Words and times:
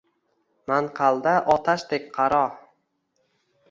manqalda 0.71 1.35
otashdek 1.59 2.11
qaro 2.19 2.45